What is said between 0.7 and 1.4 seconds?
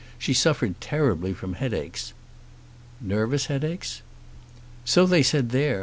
terribly